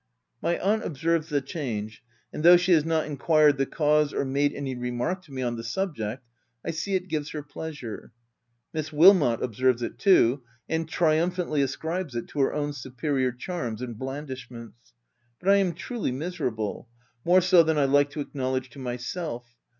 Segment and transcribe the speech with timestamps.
[0.41, 2.01] My aunt observes the change,
[2.33, 5.57] and though she has not enquired the cause or made any remark to me on
[5.57, 6.25] the subject,
[6.65, 8.11] I see it gives her pleasure.
[8.73, 13.95] Miss Wilmot observes it too, and triumphantly ascribes it to her own superior charms and
[13.95, 14.93] blandishments;
[15.39, 16.87] but I am truly miserable—
[17.23, 19.55] more so than I like to acknowledge to myself.